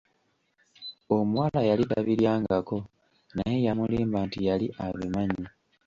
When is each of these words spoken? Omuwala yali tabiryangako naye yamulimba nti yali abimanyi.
Omuwala 1.17 1.59
yali 1.69 1.83
tabiryangako 1.91 2.77
naye 3.35 3.57
yamulimba 3.65 4.17
nti 4.27 4.39
yali 4.47 4.67
abimanyi. 4.85 5.45